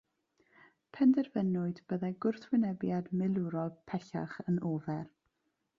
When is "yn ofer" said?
4.47-5.05